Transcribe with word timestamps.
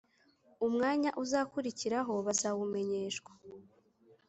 Umwanya 0.67 1.09
uzakurikiraho 1.23 2.13
bazawumenyeshwa 2.27 3.31